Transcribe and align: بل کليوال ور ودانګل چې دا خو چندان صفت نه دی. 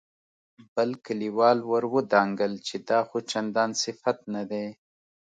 بل 0.73 0.89
کليوال 1.05 1.59
ور 1.69 1.83
ودانګل 1.93 2.53
چې 2.67 2.75
دا 2.89 2.99
خو 3.07 3.17
چندان 3.31 3.69
صفت 3.83 4.17
نه 4.33 4.43
دی. 4.51 4.65